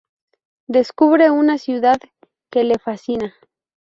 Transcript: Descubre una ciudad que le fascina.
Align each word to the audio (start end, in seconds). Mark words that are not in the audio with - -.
Descubre 0.65 1.29
una 1.29 1.59
ciudad 1.59 1.99
que 2.49 2.63
le 2.63 2.79
fascina. 2.79 3.35